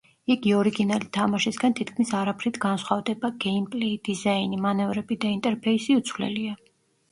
იგი 0.35 0.53
ორიგინალი 0.59 1.09
თამაშისგან 1.17 1.75
თითქმის 1.79 2.13
არაფრით 2.21 2.57
განსხვავდება: 2.65 3.31
გეიმპლეი, 3.45 4.01
დიზაინი, 4.09 4.61
მანევრები 4.67 5.21
და 5.27 5.37
ინტერფეისი 5.37 6.01
უცვლელია. 6.03 6.61